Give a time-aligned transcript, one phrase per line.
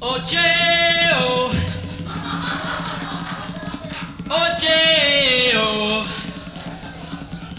[0.00, 1.50] J-O.
[1.50, 1.68] Oh.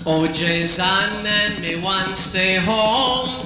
[0.06, 3.46] OJ's on and me want stay home.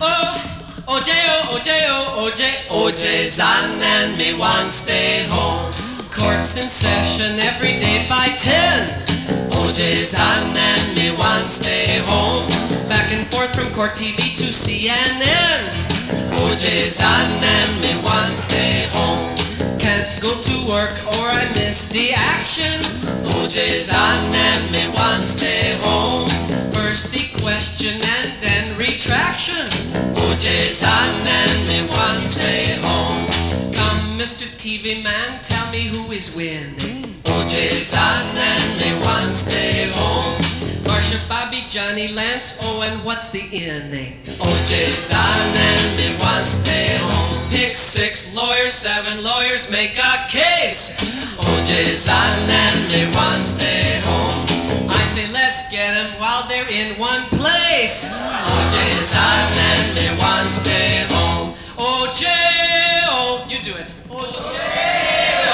[0.00, 5.72] Oh, oh, J-O, oh, J-O, oh, J, OJ's on and me want stay home.
[6.10, 9.06] Courts in session every day by 10.
[9.52, 12.48] OJ's on and me want stay home.
[12.88, 15.35] Back and forth from court TV to CNN.
[16.56, 19.36] OJ's on and me want stay home.
[19.78, 22.80] Can't go to work or I miss the action.
[23.28, 26.30] OJ's on and me want stay home.
[26.72, 29.68] First the question and then retraction.
[30.16, 33.28] OJ's on and me want stay home.
[33.74, 34.48] Come, Mr.
[34.56, 37.04] TV man, tell me who is winning.
[37.24, 40.15] OJ's on and me want stay home.
[41.86, 44.18] Johnny, Lance, oh, and what's the inning?
[44.42, 47.48] OJ's on and me want stay home.
[47.48, 50.98] Pick six, lawyers, seven lawyers make a case.
[51.38, 54.90] OJ's on and me want stay home.
[54.90, 58.18] I say let's get 'em while they're in one place.
[58.18, 61.54] OJ's on and me want stay home.
[61.78, 62.26] OJ,
[63.06, 63.92] oh, you do it.
[64.10, 64.58] OJ,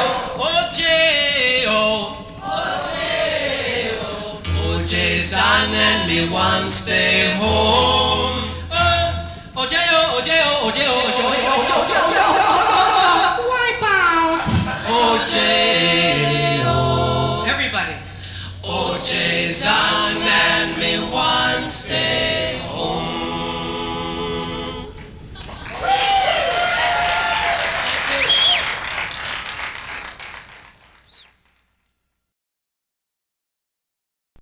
[0.00, 2.22] oh, OJ, oh.
[4.82, 5.41] OJ's on
[5.74, 8.44] and me want stay home.
[8.70, 12.22] Oh, OJ, oh, OJ, oh, OJ, oh, OJ, OJ, OJ, OJ, OJ,
[13.48, 14.40] Wipe out.
[14.86, 15.36] OJ,
[16.66, 17.46] oh.
[17.48, 17.94] Everybody.
[18.62, 19.64] OJ's